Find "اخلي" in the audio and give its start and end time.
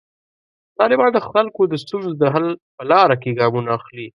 3.79-4.07